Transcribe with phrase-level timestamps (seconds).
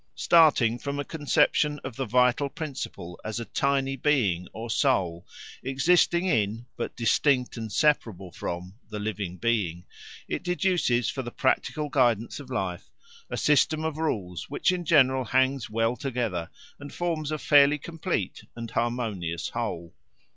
[0.15, 5.27] Starting from a conception of the vital principle as a tiny being or soul
[5.61, 9.85] existing in, but distinct and separable from, the living being,
[10.27, 12.89] it deduces for the practical guidance of life
[13.29, 16.49] a system of rules which in general hangs well together
[16.79, 19.93] and forms a fairly complete and harmonious whole.